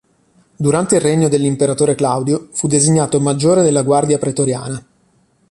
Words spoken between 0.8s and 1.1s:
il